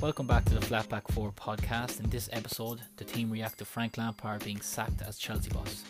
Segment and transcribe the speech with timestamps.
[0.00, 2.00] Welcome back to the Flatback 4 podcast.
[2.00, 5.84] In this episode, the team react to Frank Lampard being sacked as Chelsea boss.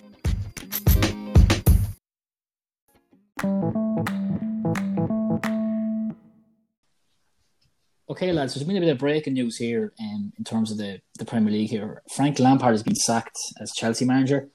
[8.10, 11.01] Okay, lads, there's been a bit of breaking news here um, in terms of the,
[11.17, 12.03] the Premier League here.
[12.13, 14.49] Frank Lampard has been sacked as Chelsea manager.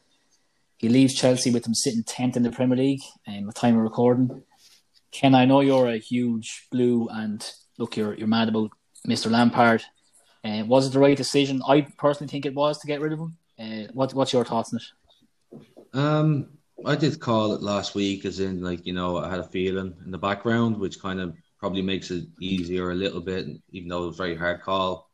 [0.75, 3.83] He leaves Chelsea with them sitting 10th in the Premier League um, at time of
[3.83, 4.43] recording.
[5.13, 8.71] Ken, I know you're a huge blue and look, you're, you're mad about
[9.05, 9.29] Mr.
[9.31, 9.83] Lampard.
[10.43, 11.61] Uh, was it the right decision?
[11.67, 13.37] I personally think it was to get rid of him.
[13.59, 15.97] Uh, what, what's your thoughts on it?
[15.97, 16.49] Um,
[16.85, 19.95] I did call it last week, as in, like, you know, I had a feeling
[20.05, 24.03] in the background, which kind of probably makes it easier a little bit, even though
[24.03, 25.09] it was a very hard call.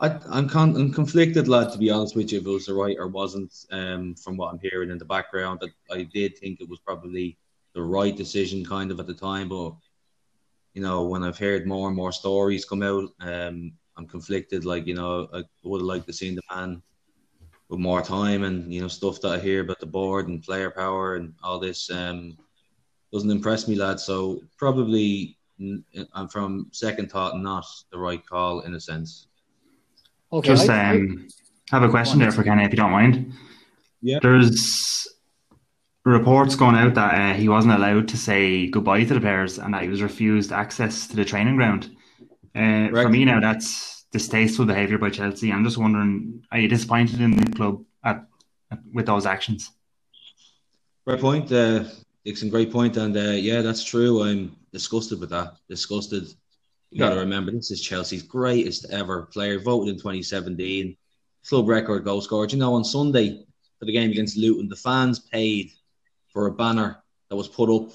[0.00, 2.74] I, I'm, con- I'm conflicted, lad, to be honest with you, if it was the
[2.74, 3.52] right or wasn't.
[3.70, 7.36] Um, from what I'm hearing in the background, I, I did think it was probably
[7.74, 9.48] the right decision, kind of at the time.
[9.48, 9.74] But
[10.74, 14.64] you know, when I've heard more and more stories come out, um, I'm conflicted.
[14.64, 16.82] Like you know, I would have liked to seen the man
[17.68, 20.70] with more time and you know stuff that I hear about the board and player
[20.70, 21.90] power and all this.
[21.90, 22.36] Um,
[23.12, 23.98] doesn't impress me, lad.
[23.98, 25.36] So probably
[26.14, 29.26] I'm from second thought, not the right call in a sense.
[30.32, 31.28] Okay, Just um,
[31.72, 33.32] I have a question there for Kenny, if you don't mind.
[34.00, 34.20] Yeah.
[34.22, 35.08] There's
[36.10, 39.74] reports going out that uh, he wasn't allowed to say goodbye to the players and
[39.74, 41.96] that he was refused access to the training ground.
[42.54, 45.52] Uh, for me now, that's distasteful behaviour by Chelsea.
[45.52, 48.24] I'm just wondering, are you disappointed in the club at,
[48.70, 49.70] at with those actions?
[51.06, 51.84] Great point, uh,
[52.24, 52.50] Dixon.
[52.50, 54.22] Great point, and uh, yeah, that's true.
[54.22, 55.54] I'm disgusted with that.
[55.68, 56.28] Disgusted.
[56.90, 60.96] You got to remember, this is Chelsea's greatest ever player, voted in 2017,
[61.48, 62.48] club record goal scorer.
[62.48, 63.44] You know, on Sunday
[63.78, 65.70] for the game against Luton, the fans paid
[66.32, 67.90] for a banner that was put up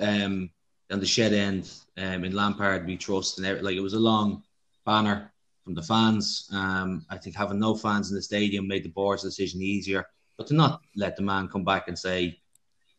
[0.00, 0.50] um,
[0.90, 3.66] on the shed end um, in Lampard we trust and everything.
[3.66, 4.42] like it was a long
[4.84, 5.32] banner
[5.64, 6.48] from the fans.
[6.52, 10.46] Um, I think having no fans in the stadium made the board's decision easier, but
[10.46, 12.40] to not let the man come back and say,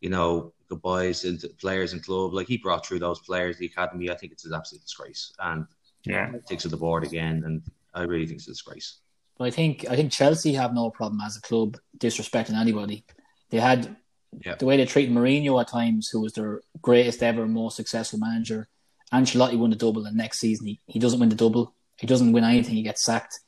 [0.00, 4.08] you know, goodbyes into players and club like he brought through those players, the academy.
[4.08, 5.66] I think it's an absolute disgrace, and
[6.04, 7.62] yeah, takes to the board again, and
[7.92, 9.00] I really think it's a disgrace.
[9.36, 13.04] But I think I think Chelsea have no problem as a club disrespecting anybody.
[13.50, 13.96] They had
[14.38, 14.54] yeah.
[14.54, 18.68] The way they treat Mourinho at times, who was their greatest ever, most successful manager.
[19.12, 21.74] Ancelotti won the double, and next season he, he doesn't win the double.
[21.96, 22.76] He doesn't win anything.
[22.76, 23.40] He gets sacked.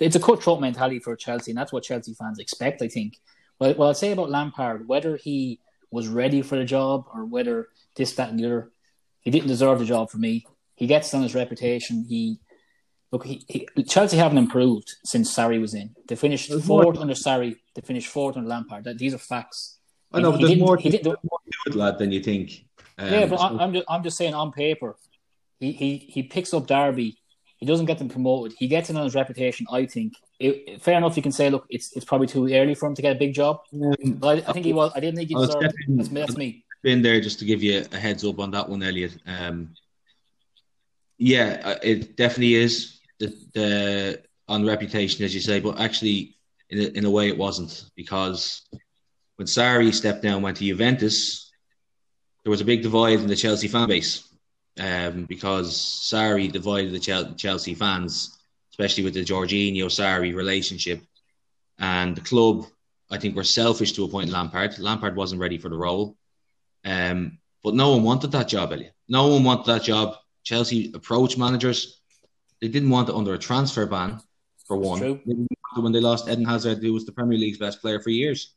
[0.00, 2.82] It's a cutthroat mentality for Chelsea, and that's what Chelsea fans expect.
[2.82, 3.18] I think.
[3.58, 5.60] Well, what I'd say about Lampard, whether he
[5.90, 8.70] was ready for the job or whether this, that, and the other,
[9.20, 10.46] he didn't deserve the job for me.
[10.74, 12.04] He gets on his reputation.
[12.06, 12.38] He
[13.12, 15.94] look, he, he, Chelsea haven't improved since Sarri was in.
[16.08, 17.56] They finished fourth under Sarri.
[17.74, 18.84] They finished fourth under Lampard.
[18.84, 19.78] That, these are facts.
[20.12, 22.64] I know, but there's more, he did, more to it, lad, than you think.
[22.98, 24.96] Um, yeah, but I, am just, I'm just saying on paper,
[25.60, 27.18] he, he, he picks up Derby.
[27.58, 28.54] He doesn't get them promoted.
[28.58, 29.66] He gets it on his reputation.
[29.70, 30.14] I think.
[30.38, 31.16] It, fair enough.
[31.16, 33.32] You can say, look, it's it's probably too early for him to get a big
[33.32, 33.60] job.
[33.72, 34.92] Um, but I, I, think he was.
[34.94, 35.74] I didn't think he deserved.
[35.88, 36.64] That's, that's me.
[36.82, 39.16] Been there just to give you a heads up on that one, Elliot.
[39.26, 39.70] Um,
[41.18, 46.36] yeah, uh, it definitely is the, the on reputation, as you say, but actually,
[46.70, 48.62] in a, in a way, it wasn't because
[49.36, 51.50] when Sarri stepped down, went to Juventus,
[52.42, 54.26] there was a big divide in the Chelsea fan base
[54.80, 58.38] um, because Sarri divided the Chelsea fans,
[58.70, 61.02] especially with the Jorginho Sarri relationship.
[61.78, 62.66] And the club,
[63.10, 64.78] I think, were selfish to appoint Lampard.
[64.78, 66.16] Lampard wasn't ready for the role.
[66.84, 68.94] Um, but no one wanted that job, Elliot.
[69.08, 70.16] No one wanted that job.
[70.44, 72.00] Chelsea approached managers.
[72.62, 74.20] They didn't want it under a transfer ban,
[74.66, 75.20] for one.
[75.74, 78.55] When they lost Eden Hazard, who was the Premier League's best player for years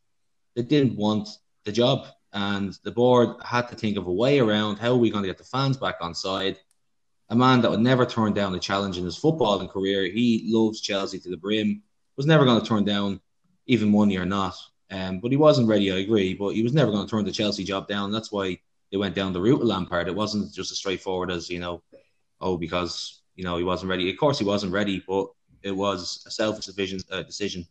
[0.59, 1.29] they didn't want
[1.63, 2.07] the job.
[2.33, 5.29] And the board had to think of a way around how are we going to
[5.29, 6.59] get the fans back on side.
[7.29, 10.03] A man that would never turn down a challenge in his footballing career.
[10.03, 11.81] He loves Chelsea to the brim.
[12.17, 13.21] Was never going to turn down
[13.67, 14.55] even money or not.
[14.91, 16.33] Um, but he wasn't ready, I agree.
[16.33, 18.11] But he was never going to turn the Chelsea job down.
[18.11, 18.59] That's why
[18.91, 20.09] they went down the route of Lampard.
[20.09, 21.81] It wasn't just as straightforward as, you know,
[22.41, 24.09] oh, because, you know, he wasn't ready.
[24.09, 25.27] Of course, he wasn't ready, but
[25.63, 27.65] it was a selfish decision, uh, decision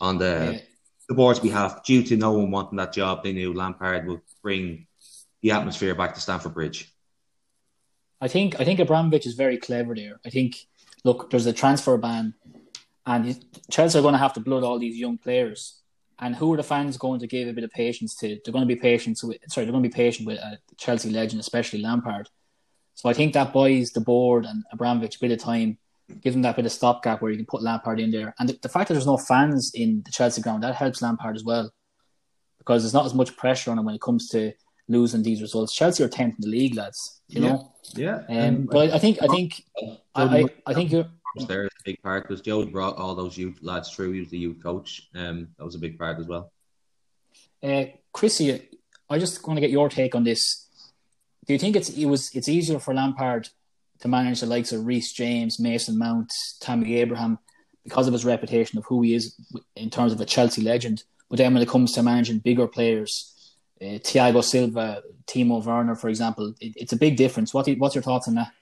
[0.00, 0.60] on the yeah
[1.08, 4.86] the board's behalf, due to no one wanting that job, they knew Lampard would bring
[5.42, 6.92] the atmosphere back to Stamford Bridge.
[8.20, 10.20] I think I think Abramovich is very clever there.
[10.24, 10.56] I think
[11.04, 12.34] look, there's a transfer ban,
[13.04, 15.80] and Chelsea are going to have to blood all these young players.
[16.18, 18.38] And who are the fans going to give a bit of patience to?
[18.44, 19.38] They're going to be patient with.
[19.48, 22.28] Sorry, they're going to be patient with a Chelsea legend, especially Lampard.
[22.94, 25.78] So I think that buys the board and Abramovich a bit of time
[26.20, 28.34] give them that bit of stopgap where you can put Lampard in there.
[28.38, 31.36] And the, the, fact that there's no fans in the Chelsea ground, that helps Lampard
[31.36, 31.72] as well.
[32.58, 34.52] Because there's not as much pressure on him when it comes to
[34.88, 35.74] losing these results.
[35.74, 37.22] Chelsea are tenth in the league, lads.
[37.28, 37.48] You yeah.
[37.48, 37.72] know.
[37.94, 38.22] Yeah.
[38.28, 39.64] Um, but I think I think
[40.14, 41.10] I, I, I think you're
[41.48, 44.12] there a big part because Joe brought all those youth lads through.
[44.12, 45.08] He was the youth coach.
[45.14, 46.52] Um, that was a big part as well.
[47.62, 48.68] Uh, Chrissy,
[49.08, 50.68] I just want to get your take on this.
[51.46, 53.48] Do you think it's it was it's easier for Lampard
[54.02, 57.38] to manage the likes of Reece James, Mason Mount, Tammy Abraham
[57.84, 59.34] because of his reputation of who he is
[59.76, 61.04] in terms of a Chelsea legend?
[61.30, 63.32] But then when it comes to managing bigger players,
[63.80, 67.54] uh, Thiago Silva, Timo Werner, for example, it, it's a big difference.
[67.54, 68.52] What what's your thoughts on that?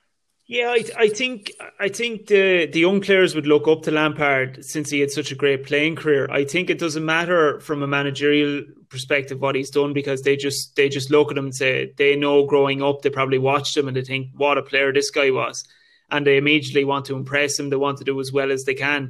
[0.51, 4.65] Yeah, I, I think I think the the young players would look up to Lampard
[4.65, 6.29] since he had such a great playing career.
[6.29, 10.75] I think it doesn't matter from a managerial perspective what he's done because they just
[10.75, 13.87] they just look at him and say they know growing up they probably watched him
[13.87, 15.63] and they think what a player this guy was,
[16.11, 17.71] and they immediately want to impress him.
[17.71, 19.09] They want to do as well as they can,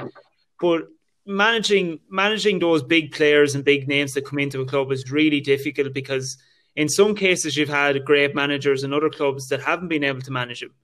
[0.61, 0.89] but
[1.25, 5.41] managing managing those big players and big names that come into a club is really
[5.41, 6.37] difficult because
[6.77, 10.31] in some cases you've had great managers in other clubs that haven't been able to
[10.31, 10.75] manage him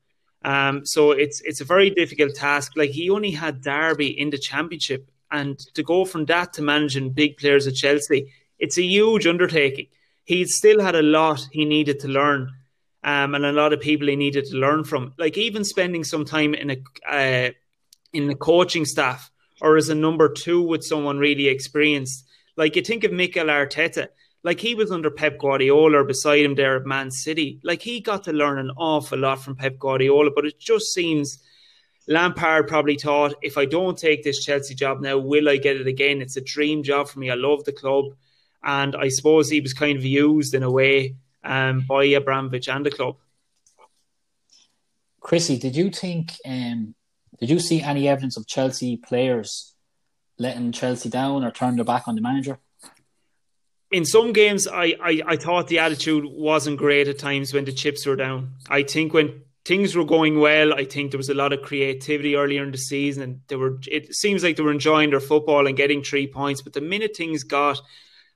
[0.47, 2.73] um, so it's it's a very difficult task.
[2.77, 7.11] Like he only had Derby in the championship, and to go from that to managing
[7.11, 9.89] big players at Chelsea, it's a huge undertaking.
[10.25, 12.53] He still had a lot he needed to learn,
[13.03, 15.15] um, and a lot of people he needed to learn from.
[15.19, 16.79] Like even spending some time in a
[17.11, 17.51] uh,
[18.13, 22.25] in the coaching staff or as a number two with someone really experienced.
[22.57, 24.09] Like you think of Mikel Arteta,
[24.47, 27.59] like he was under Pep Guardiola beside him there at Man City.
[27.65, 31.43] Like he got to learn an awful lot from Pep Guardiola, but it just seems
[32.07, 35.89] Lampard probably thought, if I don't take this Chelsea job now, will I get it
[35.89, 36.23] again?
[36.23, 37.29] It's a dream job for me.
[37.29, 38.05] I love the club.
[38.63, 42.87] And I suppose he was kind of used in a way um, by Abramovich and
[42.87, 43.17] the club.
[45.19, 46.95] Chrissy, did you think, um,
[47.41, 49.75] did you see any evidence of Chelsea players
[50.39, 52.61] letting Chelsea down or turn their back on the manager?
[53.91, 57.73] In some games, I, I, I thought the attitude wasn't great at times when the
[57.73, 58.55] chips were down.
[58.69, 62.37] I think when things were going well, I think there was a lot of creativity
[62.37, 63.79] earlier in the season, and they were.
[63.87, 66.63] It seems like they were enjoying their football and getting three points.
[66.63, 67.81] But the minute things got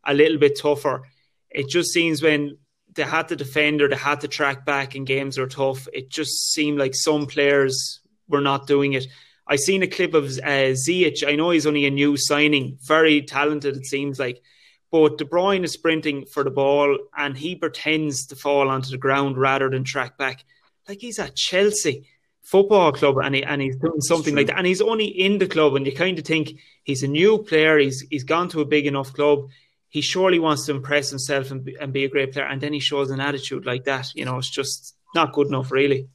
[0.05, 1.03] a little bit tougher,
[1.51, 2.57] it just seems when
[2.95, 6.11] they had to defend or they had to track back and games were tough, it
[6.11, 9.07] just seemed like some players were not doing it.
[9.47, 11.27] I seen a clip of uh, Ziyech.
[11.27, 13.77] I know he's only a new signing, very talented.
[13.77, 14.43] It seems like
[14.91, 18.99] but De Bruyne is sprinting for the ball and he pretends to fall onto the
[18.99, 20.45] ground rather than track back.
[20.89, 22.09] Like he's at Chelsea
[22.43, 24.59] football club and, he, and he's doing something like that.
[24.59, 27.79] And he's only in the club and you kind of think he's a new player.
[27.79, 29.49] He's, he's gone to a big enough club.
[29.89, 32.47] He surely wants to impress himself and be, and be a great player.
[32.47, 34.09] And then he shows an attitude like that.
[34.15, 36.09] You know, it's just not good enough, really.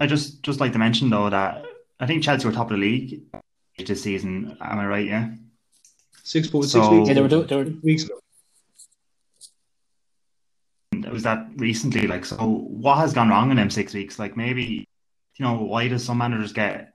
[0.00, 1.64] I just just like to mention though that
[1.98, 3.22] I think Chelsea were top of the league
[3.78, 4.56] this season.
[4.60, 5.06] Am I right?
[5.06, 5.30] Yeah.
[6.28, 7.08] Six points, so, six weeks.
[7.08, 8.20] Yeah, they were, doing, they were weeks ago.
[11.10, 12.06] Was that recently?
[12.06, 14.18] Like, so what has gone wrong in them six weeks?
[14.18, 14.86] Like, maybe,
[15.36, 16.92] you know, why does some managers get?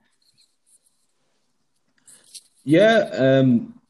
[2.62, 3.08] Yeah.
[3.12, 3.80] Um,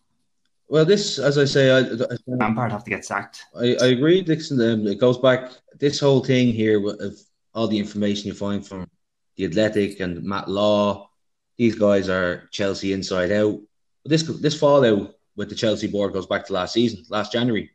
[0.67, 3.45] well, this, as I say, I, I Lampard have to get sacked.
[3.55, 4.59] I, I agree, Dixon.
[4.63, 5.53] Um, it goes back.
[5.79, 7.21] This whole thing here of
[7.53, 8.89] all the information you find from
[9.37, 11.11] the Athletic and Matt Law.
[11.59, 13.61] These guys are Chelsea inside out.
[14.03, 17.71] But this this fallout with the Chelsea board goes back to last season, last January.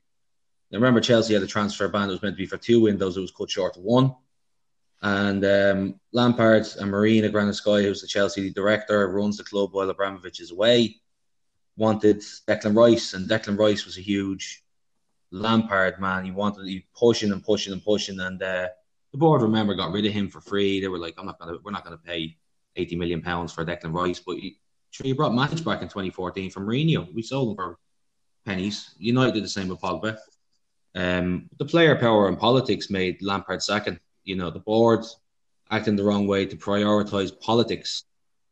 [0.71, 3.17] Now, remember, Chelsea had a transfer ban that was meant to be for two windows.
[3.17, 4.15] It was cut short to one.
[5.01, 10.41] And um, Lampard and Marina Granovskaya, who's the Chelsea director, runs the club while Abramovich
[10.41, 10.97] is away,
[11.77, 13.13] wanted Declan Rice.
[13.13, 14.63] And Declan Rice was a huge
[15.31, 16.25] Lampard man.
[16.25, 18.19] He wanted he pushing and pushing and pushing.
[18.19, 18.67] And uh,
[19.11, 20.81] the board, remember, got rid of him for free.
[20.81, 22.37] They were like, I'm not gonna, we're not going to pay
[22.75, 24.19] 80 million pounds for Declan Rice.
[24.19, 24.59] But he,
[24.91, 27.13] Sure, you brought Matic back in 2014 from Mourinho.
[27.13, 27.77] We sold him for
[28.45, 28.95] pennies.
[28.97, 30.17] United did the same with Pogba.
[30.95, 33.99] Um, the player power and politics made Lampard second.
[34.23, 35.05] You know, the board
[35.71, 38.05] acting the wrong way to prioritise politics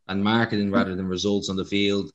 [0.08, 2.12] and marketing rather than results on the field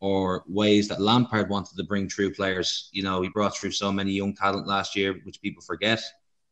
[0.00, 2.88] or ways that Lampard wanted to bring through players.
[2.92, 6.00] You know, he brought through so many young talent last year, which people forget.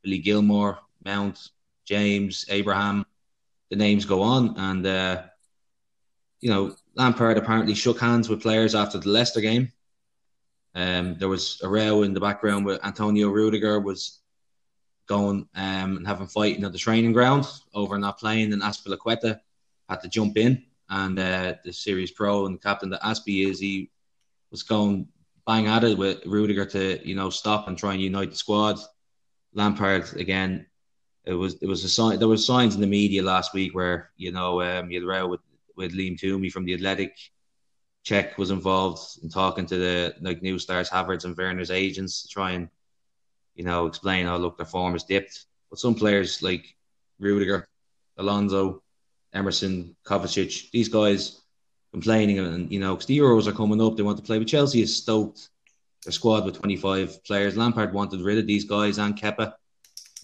[0.03, 1.51] Billy Gilmour, Mount,
[1.85, 3.07] James, Abraham,
[3.71, 4.55] the names go on.
[4.57, 5.23] And, uh,
[6.43, 9.73] you know, Lampard apparently shook hands with players after the Leicester game.
[10.75, 14.19] Um, there was a row in the background where Antonio Rudiger was
[15.07, 19.41] going um, and having fighting at the training ground over not playing, and Azpilicueta
[19.89, 20.65] had to jump in.
[20.91, 23.91] And uh, the series pro and captain that Azpi is, he
[24.51, 25.09] was going
[25.47, 28.79] bang at it with Rudiger to you know stop and try and unite the squad.
[29.55, 30.67] Lampard again.
[31.25, 32.19] It was it was a sign.
[32.19, 35.29] There was signs in the media last week where you know um, you had row
[35.29, 35.41] with
[35.77, 37.17] with Liam Twomey from the Athletic.
[38.05, 42.29] Cech was involved in talking to the like new stars, Havertz and Werner's agents to
[42.29, 42.69] try and
[43.55, 45.47] you know, explain, oh, look, their form is dipped.
[45.71, 46.75] But some players like
[47.19, 47.69] Rudiger,
[48.19, 48.83] Alonso,
[49.33, 51.43] Emerson, Kovacic, these guys
[51.93, 54.39] complaining, and, you know, because the Euros are coming up, they want to play.
[54.39, 55.49] But Chelsea is stoked
[56.05, 57.57] their squad with 25 players.
[57.57, 59.55] Lampard wanted rid of these guys and Kepa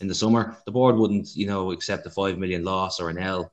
[0.00, 0.56] in the summer.
[0.64, 3.52] The board wouldn't, you know, accept a 5 million loss or an L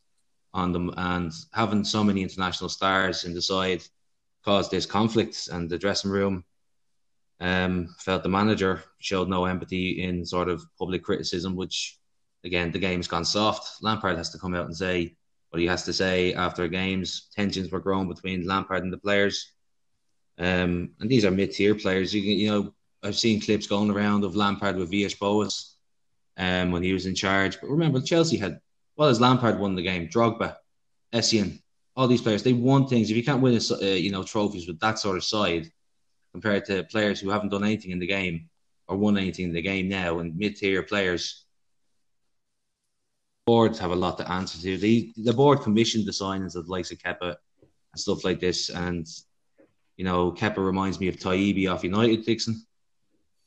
[0.55, 0.91] on them.
[0.97, 3.83] And having so many international stars in the side
[4.43, 5.49] caused this conflict.
[5.51, 6.43] And the dressing room
[7.39, 11.99] um, felt the manager showed no empathy in sort of public criticism, which,
[12.43, 13.83] again, the game's gone soft.
[13.83, 15.15] Lampard has to come out and say
[15.49, 17.29] what he has to say after games.
[17.35, 19.51] Tensions were growing between Lampard and the players.
[20.37, 22.13] Um, and these are mid-tier players.
[22.13, 25.75] You, you know, I've seen clips going around of Lampard with Villas-Boas
[26.37, 27.59] um, when he was in charge.
[27.61, 28.59] But remember, Chelsea had,
[28.97, 30.55] well as Lampard won the game, Drogba,
[31.13, 31.61] Essien,
[31.95, 33.09] all these players, they won things.
[33.09, 35.71] If you can't win, a, uh, you know, trophies with that sort of side,
[36.33, 38.49] compared to players who haven't done anything in the game
[38.87, 41.45] or won anything in the game now, and mid-tier players,
[43.45, 44.77] boards have a lot to answer to.
[44.77, 47.35] The the board commissioned the signings of the likes of Kepa
[47.93, 49.07] and stuff like this, and
[49.97, 52.65] you know, Kepa reminds me of Taibi off United, Dixon.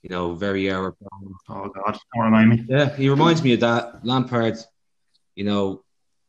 [0.03, 0.97] You know, very error.
[1.49, 2.65] Oh God, don't remind me.
[2.69, 4.05] Yeah, he reminds me of that.
[4.05, 4.57] Lampard,
[5.39, 5.85] you know,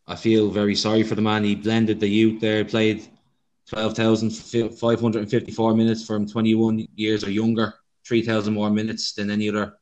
[0.06, 1.44] I feel very sorry for the man.
[1.44, 3.08] He blended the youth there, played
[3.68, 7.74] 12,554 minutes from 21 years or younger,
[8.06, 9.74] 3,000 more minutes than any other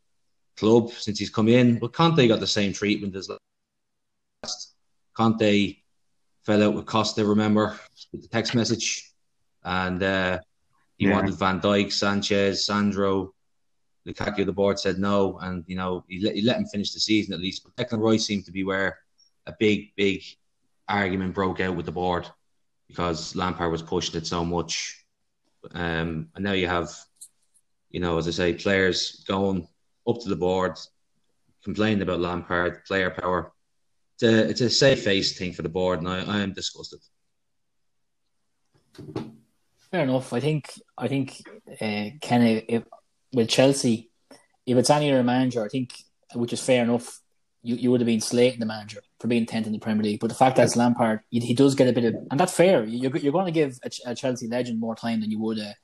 [0.56, 1.78] club since he's come in.
[1.78, 3.30] But Conte got the same treatment as
[4.44, 4.76] last.
[5.14, 5.76] Conte
[6.46, 7.78] fell out with Costa, remember,
[8.14, 9.12] with the text message.
[9.66, 10.40] And uh,
[10.98, 11.16] he yeah.
[11.16, 13.34] wanted Van Dijk, Sanchez, Sandro,
[14.08, 14.46] Lukaku.
[14.46, 15.38] The board said no.
[15.40, 17.66] And, you know, he let, he let him finish the season at least.
[17.66, 19.00] But Declan Rice seemed to be where
[19.48, 20.22] a big, big
[20.88, 22.28] argument broke out with the board
[22.88, 25.04] because Lampard was pushing it so much.
[25.74, 26.90] Um, and now you have,
[27.90, 29.68] you know, as I say, players going
[30.08, 30.78] up to the board,
[31.64, 33.52] complaining about Lampard, player power.
[34.16, 37.00] It's a, it's a safe face thing for the board, and I, I am disgusted.
[39.92, 40.34] Fair enough.
[40.34, 42.84] I think I think uh, Kenny if,
[43.32, 44.10] with Chelsea,
[44.66, 45.94] if it's any other manager, I think
[46.34, 47.22] which is fair enough
[47.68, 50.22] you, you would have been slating the manager for being 10th in the Premier League.
[50.22, 52.54] But the fact that it's Lampard, he, he does get a bit of, and that's
[52.54, 52.86] fair.
[52.86, 55.76] You're, you're going to give a, a Chelsea legend more time than you would a,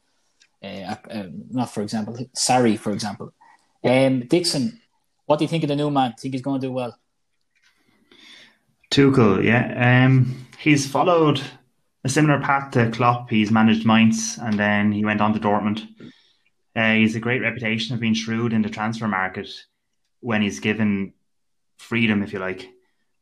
[0.64, 3.34] a, a, not for example, Sarri, for example.
[3.84, 4.82] Um, Dixon,
[5.26, 6.14] what do you think of the new man?
[6.18, 6.98] Think he's going to do well?
[8.90, 10.06] Tuchel, yeah.
[10.06, 11.42] Um, he's followed
[12.06, 13.30] a similar path to Klopp.
[13.30, 15.86] He's managed Mainz and then he went on to Dortmund.
[16.76, 19.50] Uh, he's a great reputation of being shrewd in the transfer market
[20.22, 21.14] when he's given
[21.78, 22.70] freedom, if you like.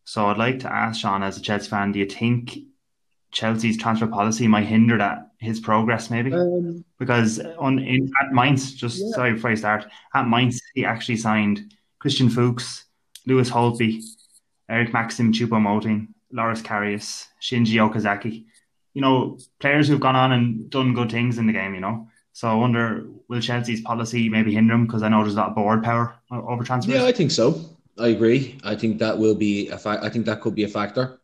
[0.06, 2.58] So I'd like to ask Sean, as a Chelsea fan, do you think
[3.32, 6.34] Chelsea's transfer policy might hinder that his progress, maybe?
[6.34, 9.12] Um, because on in, at Mainz, just yeah.
[9.12, 12.86] sorry before I start, at Mainz he actually signed Christian Fuchs,
[13.26, 14.04] Lewis Holtby,
[14.70, 18.46] Eric Maxim Choupo-Moting, Loris Karius, Shinji Okazaki.
[18.94, 21.74] You know, players who've gone on and done good things in the game.
[21.74, 25.36] You know, so I wonder will Chelsea's policy maybe hinder him because I know there's
[25.36, 26.96] a lot of board power over transfers.
[26.96, 27.78] Yeah, I think so.
[28.02, 28.58] I agree.
[28.64, 30.04] I think that will be a fact.
[30.04, 31.22] I think that could be a factor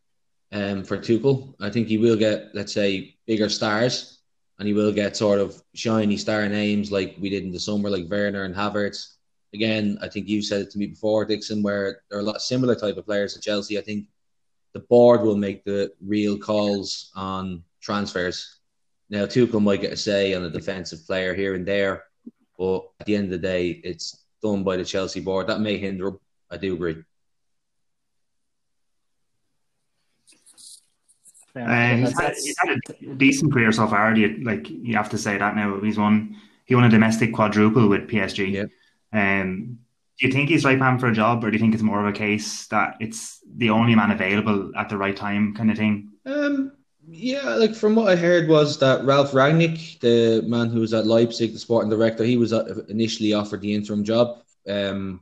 [0.51, 1.55] um, for Tuchel.
[1.59, 4.19] I think he will get, let's say, bigger stars,
[4.59, 7.89] and he will get sort of shiny star names like we did in the summer,
[7.89, 9.15] like Werner and Havertz.
[9.55, 12.35] Again, I think you said it to me before, Dixon, where there are a lot
[12.35, 13.79] of similar type of players at Chelsea.
[13.79, 14.05] I think
[14.73, 18.59] the board will make the real calls on transfers.
[19.09, 22.03] Now, Tuchel might get a say on a defensive player here and there,
[22.55, 25.47] but at the end of the day, it's done by the Chelsea board.
[25.47, 26.19] That may hinder
[26.49, 27.03] I do agree.
[31.55, 34.15] Uh, he's, had, he's, had, a decent career so far.
[34.15, 35.79] You, like you have to say that now.
[35.81, 36.35] He's won.
[36.65, 38.51] He won a domestic quadruple with PSG.
[38.51, 38.69] Yep.
[39.13, 39.79] Um,
[40.19, 41.99] do you think he's right man for a job, or do you think it's more
[41.99, 45.77] of a case that it's the only man available at the right time, kind of
[45.77, 46.09] thing?
[46.25, 46.73] Um,
[47.07, 51.05] yeah, like from what I heard was that Ralf Rangnick, the man who was at
[51.05, 54.41] Leipzig, the sporting director, he was uh, initially offered the interim job.
[54.67, 55.21] Um,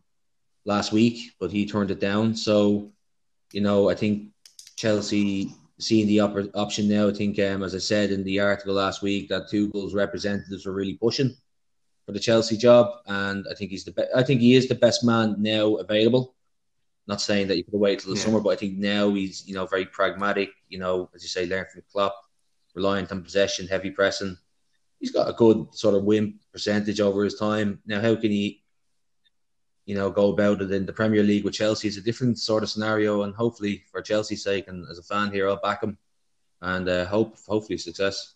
[0.66, 2.36] last week, but he turned it down.
[2.36, 2.92] So,
[3.54, 4.30] you know, I think
[4.76, 7.08] Chelsea seeing the op- option now.
[7.08, 10.74] I think, um, as I said in the article last week, that Tuchel's representatives were
[10.74, 11.36] really pushing
[12.06, 14.76] for the Chelsea job, and I think he's the be- I think he is the
[14.76, 16.36] best man now available.
[17.08, 18.26] Not saying that you could wait till the yeah.
[18.26, 20.50] summer, but I think now he's you know very pragmatic.
[20.70, 22.16] You know, as you say, learn from Klopp,
[22.74, 24.38] reliant on possession, heavy pressing.
[25.00, 27.80] He's got a good sort of win percentage over his time.
[27.86, 28.64] Now, how can he
[29.86, 32.64] you know, go about it in the Premier League with Chelsea is a different sort
[32.64, 33.24] of scenario.
[33.24, 35.98] And hopefully, for Chelsea's sake, and as a fan here, I'll back him
[36.62, 38.34] and uh, hope hopefully success.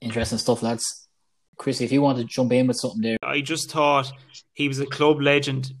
[0.00, 1.08] Interesting stuff, lads.
[1.56, 3.18] Chris, if you want to jump in with something there.
[3.22, 4.12] I just thought
[4.54, 5.72] he was a club legend.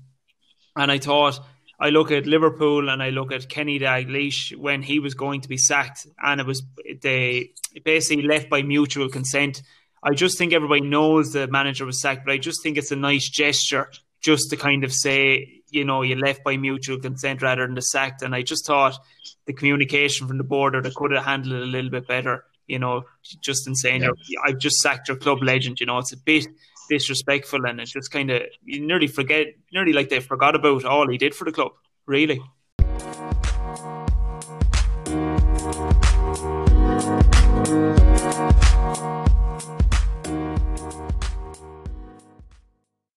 [0.76, 1.40] And I thought,
[1.80, 5.48] I look at Liverpool and I look at Kenny Dalglish when he was going to
[5.48, 6.62] be sacked, and it was
[7.02, 7.52] they
[7.84, 9.62] basically left by mutual consent.
[10.02, 12.96] I just think everybody knows the manager was sacked, but I just think it's a
[12.96, 13.90] nice gesture
[14.20, 17.82] just to kind of say, you know, you left by mutual consent rather than the
[17.82, 18.22] sacked.
[18.22, 18.98] And I just thought
[19.46, 22.44] the communication from the board or they could have handled it a little bit better
[22.68, 23.04] you know,
[23.40, 24.10] just in saying, yeah.
[24.44, 26.46] I've just sacked your club legend, you know, it's a bit
[26.88, 31.08] disrespectful and it's just kind of, you nearly forget, nearly like they forgot about all
[31.08, 31.72] he did for the club,
[32.06, 32.40] really.